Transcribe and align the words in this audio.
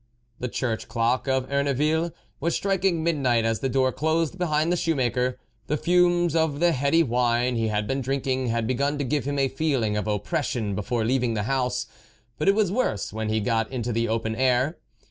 The 0.39 0.47
church 0.47 0.87
clock 0.87 1.27
of 1.27 1.47
Erneville 1.51 2.09
was 2.39 2.55
striking 2.55 3.03
midnight 3.03 3.45
as 3.45 3.59
the 3.59 3.69
door 3.69 3.91
closed 3.91 4.39
behind 4.39 4.71
the 4.71 4.75
shoemaker. 4.75 5.37
The 5.67 5.77
fumes 5.77 6.35
of 6.35 6.59
the 6.59 6.71
heady 6.71 7.03
wine 7.03 7.55
he 7.55 7.67
had 7.67 7.85
been 7.85 8.01
drinking 8.01 8.47
had 8.47 8.65
begun 8.65 8.97
to 8.97 9.03
give 9.03 9.25
him 9.25 9.37
a 9.37 9.47
feeling 9.47 9.95
of 9.95 10.07
oppression 10.07 10.73
before 10.73 11.05
leaving 11.05 11.35
the 11.35 11.43
house, 11.43 11.85
but 12.39 12.47
it 12.47 12.55
was 12.55 12.71
worse 12.71 13.13
when 13.13 13.29
he 13.29 13.39
got 13.41 13.71
into 13.71 13.93
the 13.93 14.07
open 14.09 14.35
air. 14.35 14.79